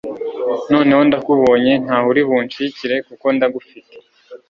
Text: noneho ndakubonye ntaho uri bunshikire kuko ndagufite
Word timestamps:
noneho 0.71 1.01
ndakubonye 1.07 1.73
ntaho 1.83 2.07
uri 2.11 2.21
bunshikire 2.29 2.95
kuko 3.07 3.25
ndagufite 3.35 3.95